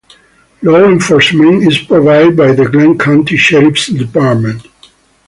Law 0.63 0.83
enforcement 0.89 1.61
is 1.61 1.77
provided 1.77 2.35
by 2.35 2.53
the 2.53 2.65
Glenn 2.65 2.97
County 2.97 3.37
Sheriff's 3.37 3.85
Department. 3.89 4.65